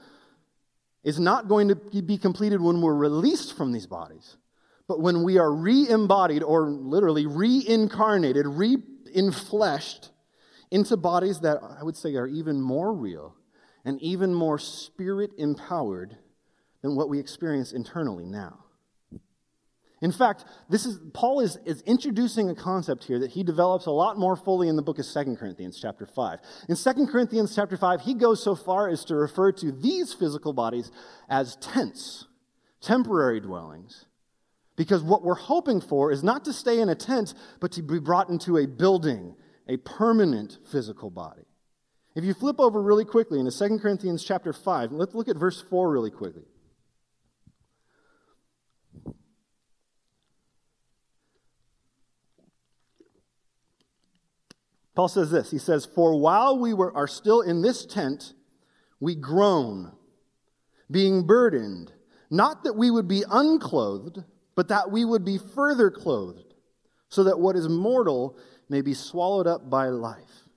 [1.04, 4.36] is not going to be completed when we're released from these bodies,
[4.88, 8.76] but when we are re embodied or literally reincarnated, re
[9.14, 10.10] infleshed
[10.70, 13.34] into bodies that I would say are even more real
[13.84, 16.16] and even more spirit empowered
[16.82, 18.64] than what we experience internally now.
[20.02, 23.90] In fact, this is, Paul is, is introducing a concept here that he develops a
[23.90, 26.38] lot more fully in the book of 2 Corinthians chapter 5.
[26.70, 30.54] In 2 Corinthians chapter 5, he goes so far as to refer to these physical
[30.54, 30.90] bodies
[31.28, 32.26] as tents,
[32.80, 34.06] temporary dwellings.
[34.80, 37.98] Because what we're hoping for is not to stay in a tent, but to be
[37.98, 39.36] brought into a building,
[39.68, 41.42] a permanent physical body.
[42.14, 45.60] If you flip over really quickly into 2 Corinthians chapter 5, let's look at verse
[45.60, 46.44] 4 really quickly.
[54.94, 58.32] Paul says this He says, For while we were, are still in this tent,
[58.98, 59.92] we groan,
[60.90, 61.92] being burdened,
[62.30, 66.54] not that we would be unclothed, but that we would be further clothed,
[67.08, 68.36] so that what is mortal
[68.68, 70.48] may be swallowed up by life.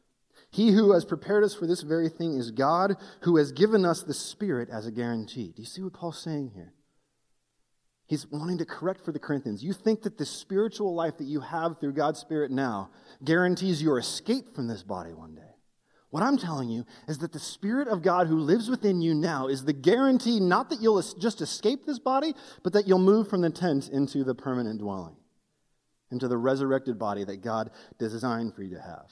[0.52, 4.04] He who has prepared us for this very thing is God, who has given us
[4.04, 5.52] the Spirit as a guarantee.
[5.56, 6.74] Do you see what Paul's saying here?
[8.06, 9.64] He's wanting to correct for the Corinthians.
[9.64, 12.92] You think that the spiritual life that you have through God's Spirit now
[13.24, 15.53] guarantees your escape from this body one day.
[16.14, 19.48] What I'm telling you is that the Spirit of God who lives within you now
[19.48, 23.42] is the guarantee not that you'll just escape this body, but that you'll move from
[23.42, 25.16] the tent into the permanent dwelling,
[26.12, 29.08] into the resurrected body that God designed for you to have.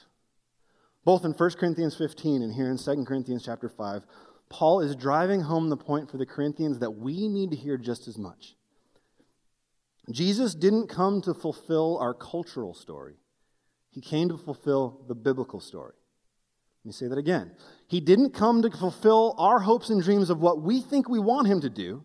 [1.04, 4.04] Both in 1 Corinthians 15 and here in 2 Corinthians chapter 5,
[4.48, 8.06] Paul is driving home the point for the Corinthians that we need to hear just
[8.06, 8.54] as much.
[10.12, 13.16] Jesus didn't come to fulfill our cultural story.
[13.90, 15.94] He came to fulfill the biblical story.
[16.84, 17.52] Let me say that again.
[17.86, 21.46] He didn't come to fulfill our hopes and dreams of what we think we want
[21.46, 22.02] him to do.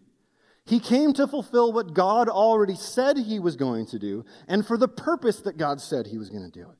[0.65, 4.77] He came to fulfill what God already said he was going to do and for
[4.77, 6.77] the purpose that God said he was going to do it.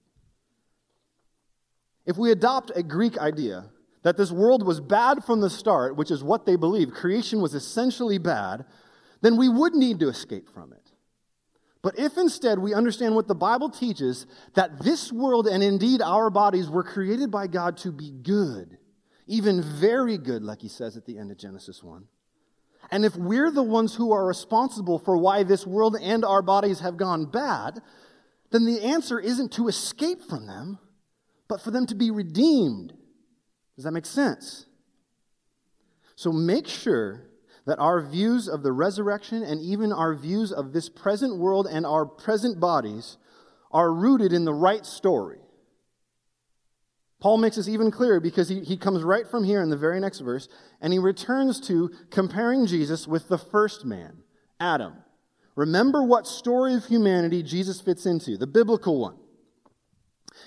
[2.06, 3.72] If we adopt a Greek idea
[4.04, 7.56] that this world was bad from the start, which is what they believe, creation was
[7.56, 8.66] essentially bad,
[9.22, 10.87] then we would need to escape from it.
[11.88, 16.30] But if instead we understand what the Bible teaches, that this world and indeed our
[16.30, 18.78] bodies were created by God to be good,
[19.26, 22.04] even very good, like he says at the end of Genesis 1.
[22.92, 26.82] And if we're the ones who are responsible for why this world and our bodies
[26.82, 27.80] have gone bad,
[28.52, 30.80] then the answer isn't to escape from them,
[31.48, 32.92] but for them to be redeemed.
[33.78, 34.66] Does that make sense?
[36.18, 37.30] So make sure
[37.68, 41.86] that our views of the resurrection and even our views of this present world and
[41.86, 43.18] our present bodies
[43.72, 45.38] are rooted in the right story.
[47.20, 50.00] Paul makes this even clearer because he, he comes right from here in the very
[50.00, 50.48] next verse
[50.80, 54.24] and he returns to comparing Jesus with the first man,
[54.62, 54.94] Adam.
[55.56, 59.18] Remember what story of humanity Jesus fits into, the biblical one.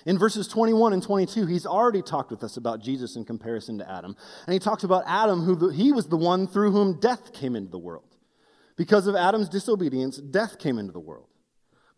[0.06, 3.90] In verses 21 and 22, he's already talked with us about Jesus in comparison to
[3.90, 4.16] Adam.
[4.46, 7.70] And he talks about Adam, who he was the one through whom death came into
[7.70, 8.16] the world.
[8.76, 11.28] Because of Adam's disobedience, death came into the world.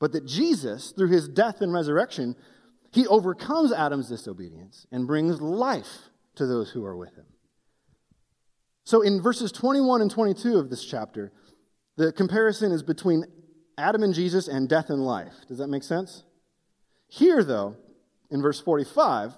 [0.01, 2.35] But that Jesus, through his death and resurrection,
[2.91, 7.27] he overcomes Adam's disobedience and brings life to those who are with him.
[8.85, 11.33] So in verses 21 and 22 of this chapter,
[11.97, 13.27] the comparison is between
[13.79, 15.35] Adam and Jesus and death and life.
[15.47, 16.25] Does that make sense?
[17.07, 17.77] Here, though,
[18.33, 19.35] in verse 45,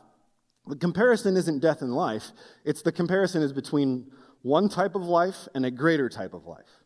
[0.69, 2.31] the comparison isn't death and life,
[2.65, 4.11] it's the comparison is between
[4.43, 6.85] one type of life and a greater type of life.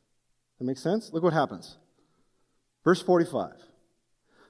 [0.58, 1.12] That makes sense?
[1.12, 1.76] Look what happens.
[2.82, 3.52] Verse 45.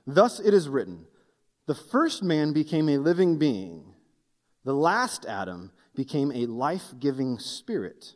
[0.06, 1.06] Thus it is written,
[1.66, 3.94] the first man became a living being,
[4.64, 8.14] the last Adam became a life giving spirit.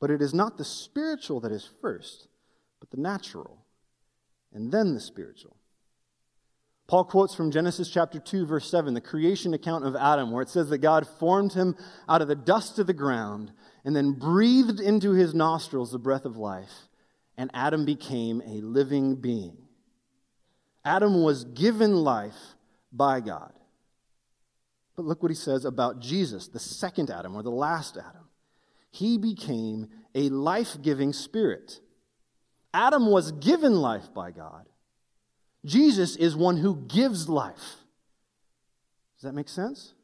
[0.00, 2.26] But it is not the spiritual that is first,
[2.80, 3.64] but the natural,
[4.52, 5.57] and then the spiritual.
[6.88, 10.48] Paul quotes from Genesis chapter 2, verse 7, the creation account of Adam, where it
[10.48, 11.76] says that God formed him
[12.08, 13.52] out of the dust of the ground
[13.84, 16.88] and then breathed into his nostrils the breath of life,
[17.36, 19.58] and Adam became a living being.
[20.82, 22.56] Adam was given life
[22.90, 23.52] by God.
[24.96, 28.30] But look what he says about Jesus, the second Adam, or the last Adam.
[28.90, 31.80] He became a life giving spirit.
[32.72, 34.66] Adam was given life by God.
[35.68, 37.76] Jesus is one who gives life.
[39.16, 39.94] Does that make sense?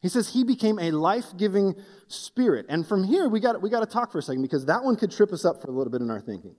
[0.00, 1.76] He says he became a life giving
[2.08, 2.66] spirit.
[2.68, 4.96] And from here, we got, we got to talk for a second because that one
[4.96, 6.56] could trip us up for a little bit in our thinking.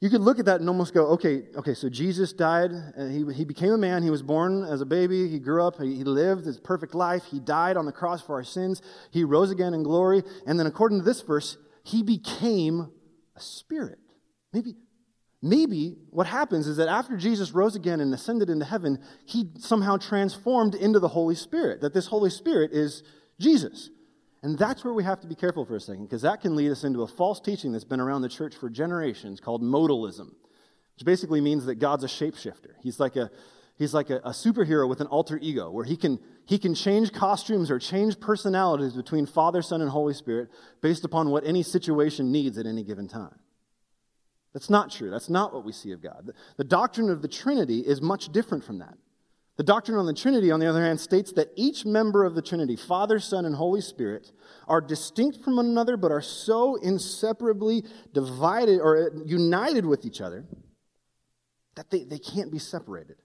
[0.00, 2.70] You could look at that and almost go, okay, okay, so Jesus died.
[2.70, 4.02] Uh, he, he became a man.
[4.02, 5.26] He was born as a baby.
[5.28, 5.80] He grew up.
[5.80, 7.24] He lived his perfect life.
[7.24, 8.82] He died on the cross for our sins.
[9.10, 10.22] He rose again in glory.
[10.46, 12.92] And then, according to this verse, he became
[13.34, 13.98] a spirit.
[14.52, 14.74] Maybe,
[15.42, 19.96] Maybe what happens is that after Jesus rose again and ascended into heaven, he somehow
[19.96, 23.02] transformed into the Holy Spirit, that this Holy Spirit is
[23.38, 23.90] Jesus.
[24.42, 26.70] And that's where we have to be careful for a second, because that can lead
[26.70, 30.30] us into a false teaching that's been around the church for generations called modalism,
[30.94, 32.72] which basically means that God's a shapeshifter.
[32.82, 33.30] He's like a
[33.76, 37.12] he's like a, a, superhero with an alter ego where he can he can change
[37.12, 40.48] costumes or change personalities between father son and holy spirit
[40.80, 43.38] based upon what any situation needs at any given time
[44.56, 45.10] that's not true.
[45.10, 46.30] That's not what we see of god.
[46.56, 48.96] The, doctrine of the trinity is much different from that.
[49.58, 52.40] The doctrine on the Trinity, on the other hand, states that each member of the
[52.40, 54.32] Trinity, Father, Son, and Holy Spirit,
[54.66, 60.22] are distinct from one another, but are so inseparably divided or uh, united with each
[60.22, 60.46] other
[61.74, 63.16] that they, they can't be separated.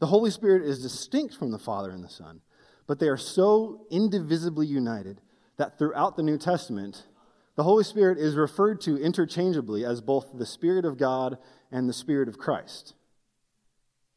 [0.00, 2.40] The Holy Spirit is distinct from the Father and the Son,
[2.86, 5.20] but they are so indivisibly united
[5.58, 7.04] that throughout the New Testament,
[7.58, 11.38] the Holy Spirit is referred to interchangeably as both the Spirit of God
[11.72, 12.94] and the Spirit of Christ.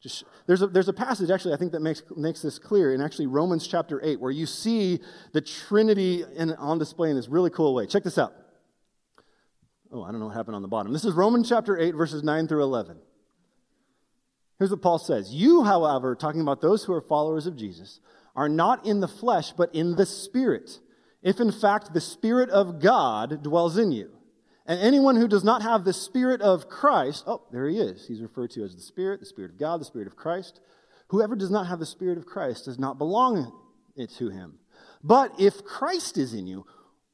[0.00, 3.00] Just, there's, a, there's a passage, actually, I think that makes, makes this clear in
[3.00, 5.00] actually Romans chapter 8, where you see
[5.32, 7.84] the Trinity in, on display in this really cool way.
[7.84, 8.32] Check this out.
[9.90, 10.92] Oh, I don't know what happened on the bottom.
[10.92, 12.96] This is Romans chapter 8, verses 9 through 11.
[14.60, 17.98] Here's what Paul says You, however, talking about those who are followers of Jesus,
[18.36, 20.78] are not in the flesh, but in the Spirit,
[21.22, 24.10] if in fact the Spirit of God dwells in you.
[24.66, 28.06] And anyone who does not have the Spirit of Christ, oh, there he is.
[28.06, 30.60] He's referred to as the Spirit, the Spirit of God, the Spirit of Christ.
[31.08, 33.52] Whoever does not have the Spirit of Christ does not belong
[33.96, 34.58] to him.
[35.02, 36.64] But if Christ is in you,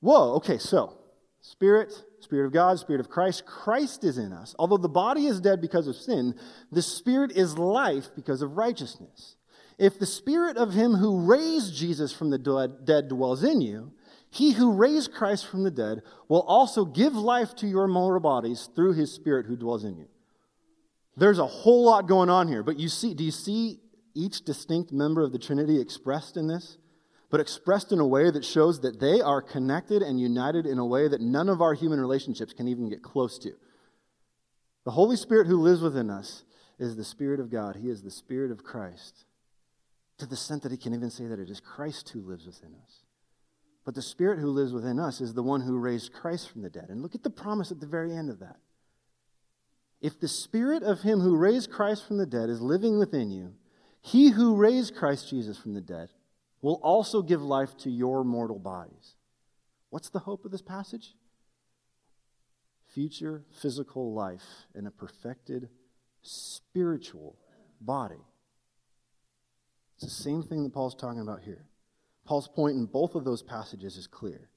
[0.01, 0.99] whoa, okay, so
[1.41, 4.55] Spirit, Spirit of God, Spirit of Christ, Christ is in us.
[4.59, 6.35] Although the body is dead because of sin,
[6.71, 9.37] the Spirit is life because of righteousness.
[9.79, 13.93] If the Spirit of Him who raised Jesus from the dead dwells in you,
[14.31, 18.69] he who raised Christ from the dead will also give life to your mortal bodies
[18.77, 20.09] through his spirit who dwells in you.
[21.17, 23.81] There's a whole lot going on here, but you see, do you see
[24.15, 26.79] each distinct member of the Trinity expressed in this?
[27.31, 30.87] But expressed in a way that shows that they are connected and united in a
[30.87, 33.53] way that none of our human relationships can even get close to.
[34.85, 36.45] The Holy Spirit who lives within us
[36.79, 37.77] is the Spirit of God.
[37.77, 39.27] He is the Spirit of Christ.
[40.19, 42.75] To the extent that he can even say that it is Christ who lives within
[42.83, 43.03] us.
[43.89, 46.69] But the Spirit who lives within us is the one who raised Christ from the
[46.69, 46.91] dead.
[46.91, 48.57] And look at the promise at the very end of that.
[50.03, 53.55] If the Spirit of Him who raised Christ from the dead is living within you,
[54.03, 56.11] He who raised Christ Jesus from the dead
[56.61, 59.15] will also give life to your mortal bodies.
[59.89, 61.15] What's the hope of this passage?
[62.93, 65.71] Future physical life in a perfected
[66.21, 67.39] spiritual
[67.81, 68.21] body.
[69.97, 71.65] It's the same thing that Paul's talking about here.
[72.29, 74.51] Paul's point in both of those passages is clear.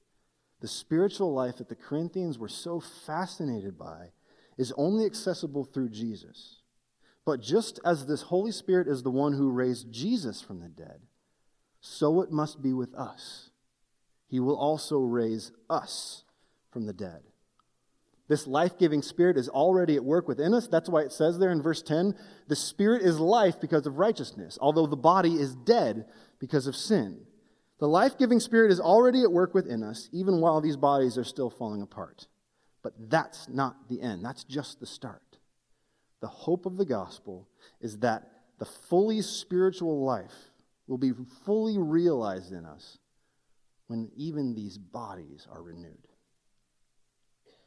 [0.60, 4.08] The spiritual life that the Corinthians were so fascinated by
[4.58, 6.60] is only accessible through Jesus.
[7.24, 11.00] But just as this Holy Spirit is the one who raised Jesus from the dead,
[11.80, 13.48] so it must be with us.
[14.28, 16.24] He will also raise us
[16.70, 17.22] from the dead.
[18.28, 20.68] This life giving Spirit is already at work within us.
[20.68, 22.14] That's why it says there in verse 10
[22.48, 26.04] the Spirit is life because of righteousness, although the body is dead
[26.38, 27.26] because of sin.
[27.82, 31.24] The life giving Spirit is already at work within us, even while these bodies are
[31.24, 32.28] still falling apart.
[32.80, 35.38] But that's not the end, that's just the start.
[36.20, 37.48] The hope of the gospel
[37.80, 38.22] is that
[38.60, 40.52] the fully spiritual life
[40.86, 41.10] will be
[41.44, 42.98] fully realized in us
[43.88, 46.06] when even these bodies are renewed.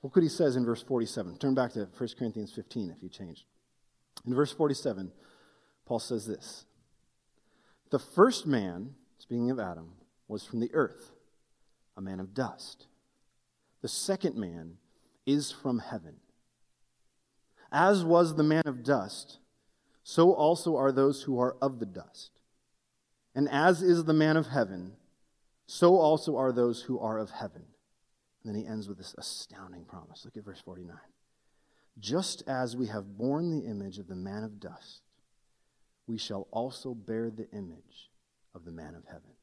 [0.02, 1.40] Look what he says in verse 47.
[1.40, 3.44] Turn back to 1 Corinthians 15 if you changed.
[4.26, 5.12] In verse 47,
[5.86, 6.64] Paul says this
[7.90, 9.90] The first man, speaking of Adam,
[10.28, 11.12] was from the earth,
[11.96, 12.88] a man of dust.
[13.82, 14.78] The second man
[15.26, 16.16] is from heaven.
[17.72, 19.40] As was the man of dust,
[20.04, 22.32] so also are those who are of the dust.
[23.34, 24.94] And as is the man of heaven,
[25.68, 27.64] so also are those who are of heaven.
[28.44, 30.24] And then he ends with this astounding promise.
[30.24, 30.96] Look at verse 49.
[32.00, 35.02] Just as we have borne the image of the man of dust,
[36.08, 38.12] we shall also bear the image
[38.54, 39.35] of the man of heaven.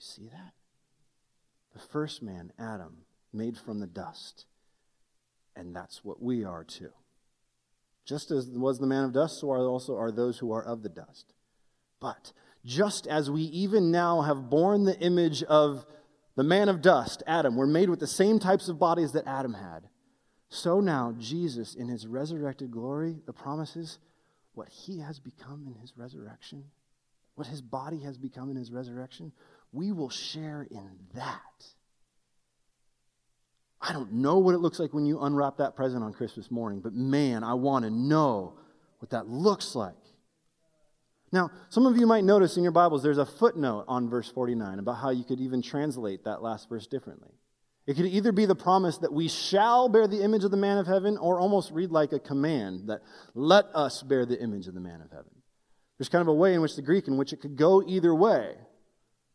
[0.00, 0.54] You see that?
[1.74, 3.02] The first man, Adam,
[3.34, 4.46] made from the dust.
[5.54, 6.90] And that's what we are too.
[8.06, 10.82] Just as was the man of dust, so are also are those who are of
[10.82, 11.34] the dust.
[12.00, 12.32] But
[12.64, 15.84] just as we even now have borne the image of
[16.34, 19.52] the man of dust, Adam, we're made with the same types of bodies that Adam
[19.52, 19.90] had.
[20.48, 23.98] So now, Jesus, in his resurrected glory, the promises
[24.54, 26.64] what he has become in his resurrection,
[27.34, 29.32] what his body has become in his resurrection,
[29.72, 31.40] we will share in that.
[33.80, 36.80] I don't know what it looks like when you unwrap that present on Christmas morning,
[36.80, 38.58] but man, I want to know
[38.98, 39.94] what that looks like.
[41.32, 44.80] Now, some of you might notice in your Bibles there's a footnote on verse 49
[44.80, 47.30] about how you could even translate that last verse differently.
[47.86, 50.78] It could either be the promise that we shall bear the image of the man
[50.78, 53.00] of heaven, or almost read like a command that
[53.34, 55.30] let us bear the image of the man of heaven.
[55.98, 58.14] There's kind of a way in which the Greek in which it could go either
[58.14, 58.54] way.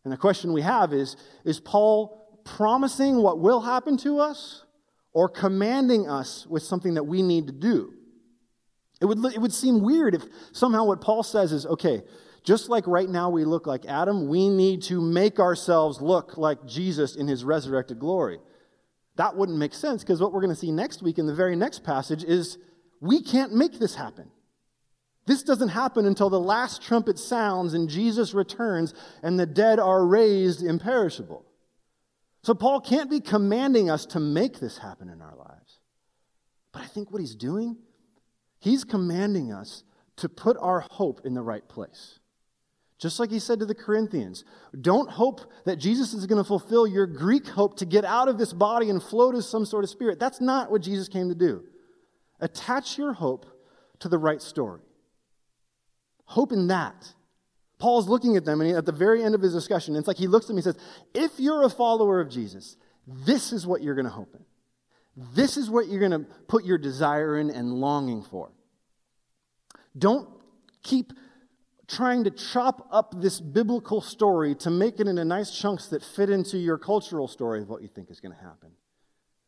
[0.06, 4.64] And the question we have is is Paul promising what will happen to us
[5.12, 7.92] or commanding us with something that we need to do?
[9.02, 12.04] It would, it would seem weird if somehow what Paul says is okay,
[12.44, 16.66] just like right now we look like Adam, we need to make ourselves look like
[16.66, 18.40] Jesus in his resurrected glory.
[19.18, 21.56] That wouldn't make sense because what we're going to see next week in the very
[21.56, 22.60] next passage is
[23.02, 24.30] we can't make this happen.
[25.26, 30.06] This doesn't happen until the last trumpet sounds and Jesus returns and the dead are
[30.06, 31.46] raised imperishable.
[32.44, 35.80] So Paul can't be commanding us to make this happen in our lives.
[36.72, 37.78] But I think what he's doing,
[38.60, 39.84] he's commanding us
[40.18, 42.20] to put our hope in the right place.
[43.00, 44.46] Just like he said to the Corinthians,
[44.80, 48.38] don't hope that Jesus is going to fulfill your Greek hope to get out of
[48.38, 50.20] this body and float as some sort of spirit.
[50.20, 51.64] That's not what Jesus came to do.
[52.40, 53.46] Attach your hope
[54.00, 54.85] to the right story.
[56.26, 57.14] Hope in that.
[57.78, 60.28] Paul's looking at them, and at the very end of his discussion, it's like he
[60.28, 60.78] looks at me and says,
[61.14, 64.44] If you're a follower of Jesus, this is what you're going to hope in.
[65.34, 68.52] This is what you're going to put your desire in and longing for.
[69.98, 70.28] Don't
[70.84, 71.14] keep
[71.88, 76.30] trying to chop up this biblical story to make it into nice chunks that fit
[76.30, 78.72] into your cultural story of what you think is going to happen,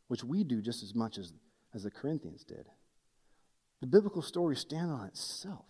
[0.08, 1.34] which we do just as much as,
[1.74, 2.68] as the Corinthians did.
[3.82, 5.66] The biblical story stands on itself.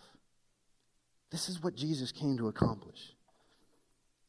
[1.32, 3.14] This is what Jesus came to accomplish.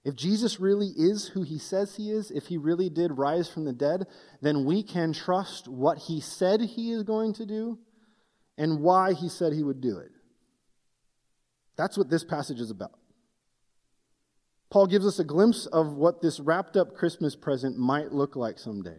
[0.04, 3.64] If Jesus really is who he says he is, if he really did rise from
[3.64, 4.06] the dead,
[4.40, 7.78] then we can trust what he said he is going to do
[8.56, 10.10] and why he said he would do it.
[11.76, 12.98] That's what this passage is about.
[14.70, 18.58] Paul gives us a glimpse of what this wrapped up Christmas present might look like
[18.58, 18.98] someday,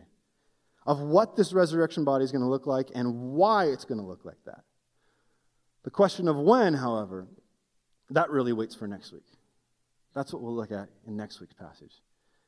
[0.85, 4.05] of what this resurrection body is going to look like and why it's going to
[4.05, 4.61] look like that.
[5.83, 7.27] The question of when, however,
[8.11, 9.25] that really waits for next week.
[10.15, 12.01] That's what we'll look at in next week's passage.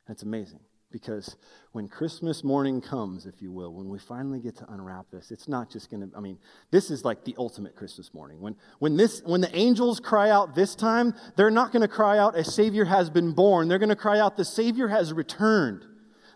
[0.07, 0.59] And it's amazing
[0.91, 1.37] because
[1.71, 5.47] when Christmas morning comes, if you will, when we finally get to unwrap this, it's
[5.47, 6.37] not just going to, I mean,
[6.69, 8.41] this is like the ultimate Christmas morning.
[8.41, 12.17] When, when, this, when the angels cry out this time, they're not going to cry
[12.17, 13.67] out, a Savior has been born.
[13.67, 15.85] They're going to cry out, the Savior has returned.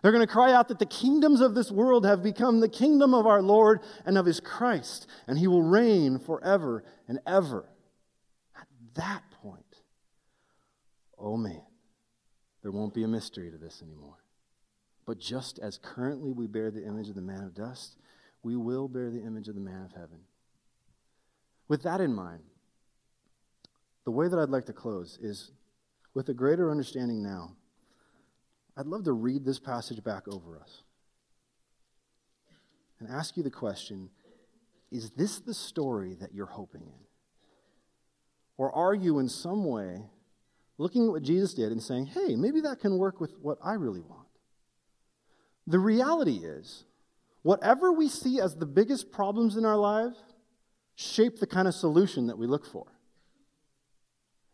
[0.02, 3.12] They're going to cry out that the kingdoms of this world have become the kingdom
[3.12, 7.66] of our Lord and of his Christ, and he will reign forever and ever
[8.96, 9.82] that point,
[11.18, 11.62] oh man,
[12.62, 14.18] there won't be a mystery to this anymore.
[15.06, 17.96] But just as currently we bear the image of the man of dust,
[18.42, 20.18] we will bear the image of the man of heaven.
[21.68, 22.42] With that in mind,
[24.04, 25.52] the way that I'd like to close is
[26.14, 27.56] with a greater understanding now.
[28.76, 30.82] I'd love to read this passage back over us
[32.98, 34.10] and ask you the question
[34.90, 37.05] is this the story that you're hoping in?
[38.58, 40.02] Or are you in some way
[40.78, 43.74] looking at what Jesus did and saying, hey, maybe that can work with what I
[43.74, 44.28] really want?
[45.66, 46.84] The reality is,
[47.42, 50.18] whatever we see as the biggest problems in our lives
[50.94, 52.86] shape the kind of solution that we look for.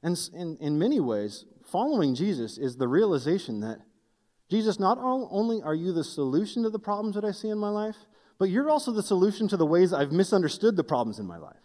[0.02, 3.78] And in, in many ways, following Jesus is the realization that
[4.50, 7.70] Jesus, not only are you the solution to the problems that I see in my
[7.70, 7.96] life,
[8.38, 11.56] but you're also the solution to the ways I've misunderstood the problems in my life.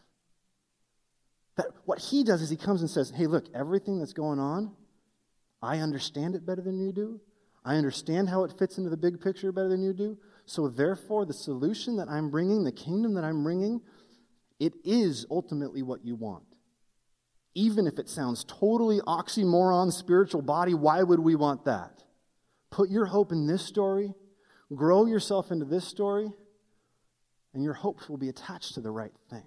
[1.57, 4.75] That what he does is he comes and says, Hey, look, everything that's going on,
[5.61, 7.19] I understand it better than you do.
[7.65, 10.17] I understand how it fits into the big picture better than you do.
[10.45, 13.81] So, therefore, the solution that I'm bringing, the kingdom that I'm bringing,
[14.59, 16.45] it is ultimately what you want.
[17.55, 22.03] Even if it sounds totally oxymoron, spiritual body, why would we want that?
[22.69, 24.13] Put your hope in this story,
[24.73, 26.29] grow yourself into this story,
[27.53, 29.43] and your hopes will be attached to the right thing.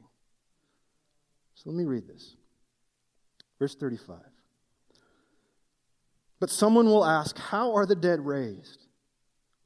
[1.63, 2.37] So let me read this.
[3.59, 4.17] Verse 35.
[6.39, 8.87] But someone will ask, How are the dead raised?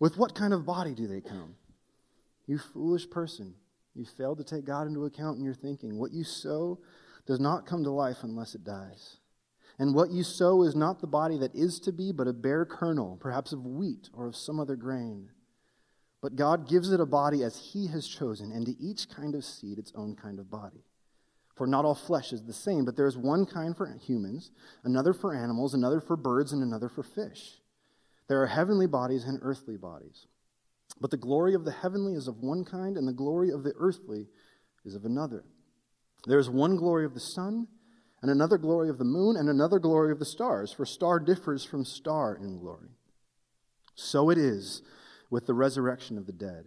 [0.00, 1.54] With what kind of body do they come?
[2.48, 3.54] You foolish person,
[3.94, 5.96] you failed to take God into account in your thinking.
[5.96, 6.80] What you sow
[7.26, 9.18] does not come to life unless it dies.
[9.78, 12.64] And what you sow is not the body that is to be, but a bare
[12.64, 15.30] kernel, perhaps of wheat or of some other grain.
[16.20, 19.44] But God gives it a body as He has chosen, and to each kind of
[19.44, 20.82] seed its own kind of body.
[21.54, 24.50] For not all flesh is the same, but there is one kind for humans,
[24.82, 27.60] another for animals, another for birds, and another for fish.
[28.28, 30.26] There are heavenly bodies and earthly bodies.
[31.00, 33.72] But the glory of the heavenly is of one kind, and the glory of the
[33.76, 34.26] earthly
[34.84, 35.44] is of another.
[36.26, 37.68] There is one glory of the sun,
[38.20, 41.64] and another glory of the moon, and another glory of the stars, for star differs
[41.64, 42.88] from star in glory.
[43.94, 44.82] So it is
[45.30, 46.66] with the resurrection of the dead.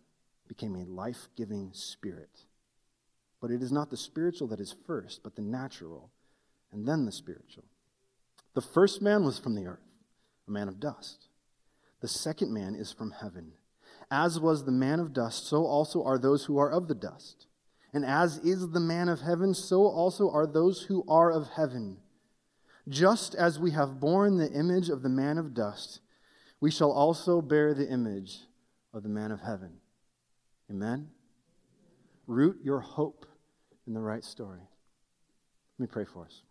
[0.51, 2.41] became a life giving spirit.
[3.39, 6.09] But it is not the spiritual that is first, but the natural,
[6.73, 7.63] and then the spiritual.
[8.53, 9.79] The first man was from the earth,
[10.49, 11.29] a man of dust.
[12.01, 13.53] The second man is from heaven.
[14.11, 17.47] As was the man of dust, so also are those who are of the dust.
[17.93, 21.95] And as is the man of heaven, so also are those who are of heaven.
[22.89, 26.01] Just as we have borne the image of the man of dust,
[26.59, 28.39] we shall also bear the image
[28.93, 29.80] of the man of heaven.
[30.71, 31.09] Amen?
[32.27, 33.25] Root your hope
[33.85, 34.61] in the right story.
[35.77, 36.43] Let me pray for us.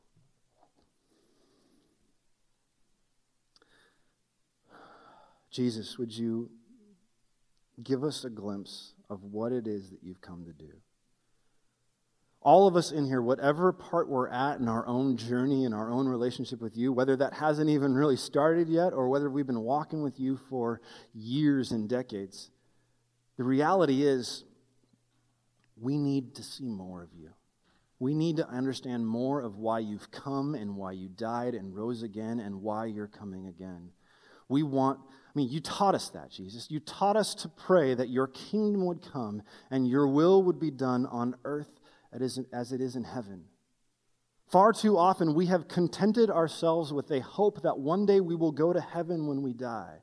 [5.51, 6.51] Jesus, would you
[7.83, 10.71] give us a glimpse of what it is that you've come to do?
[12.43, 15.91] All of us in here, whatever part we're at in our own journey, in our
[15.91, 19.61] own relationship with you, whether that hasn't even really started yet or whether we've been
[19.61, 20.81] walking with you for
[21.15, 22.51] years and decades,
[23.41, 24.45] the reality is,
[25.81, 27.31] we need to see more of you.
[27.99, 32.03] We need to understand more of why you've come and why you died and rose
[32.03, 33.93] again and why you're coming again.
[34.51, 36.71] We want, I mean, you taught us that, Jesus.
[36.71, 40.71] You taught us to pray that your kingdom would come and your will would be
[40.71, 41.81] done on earth
[42.13, 43.45] as it is in heaven.
[44.53, 48.53] Far too often, we have contented ourselves with a hope that one day we will
[48.53, 50.03] go to heaven when we die.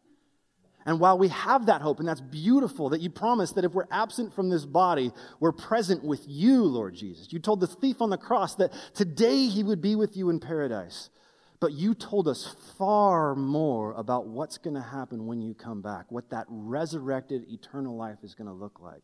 [0.87, 3.89] And while we have that hope, and that's beautiful that you promise that if we're
[3.91, 5.11] absent from this body,
[5.41, 7.33] we're present with you, Lord Jesus.
[7.33, 10.39] You told the thief on the cross that today he would be with you in
[10.39, 11.09] paradise.
[11.59, 16.05] But you told us far more about what's going to happen when you come back,
[16.09, 19.03] what that resurrected eternal life is going to look like.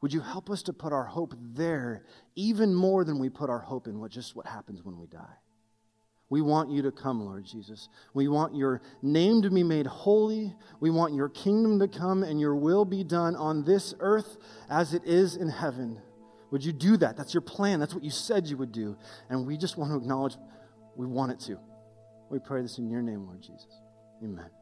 [0.00, 2.04] Would you help us to put our hope there
[2.36, 5.38] even more than we put our hope in what just what happens when we die?
[6.30, 7.88] We want you to come, Lord Jesus.
[8.12, 10.54] We want your name to be made holy.
[10.78, 14.36] We want your kingdom to come and your will be done on this earth
[14.68, 16.00] as it is in heaven.
[16.50, 17.16] Would you do that?
[17.16, 17.80] That's your plan.
[17.80, 18.96] That's what you said you would do.
[19.30, 20.36] And we just want to acknowledge
[20.96, 21.58] we want it to.
[22.30, 23.80] We pray this in your name, Lord Jesus.
[24.22, 24.57] Amen.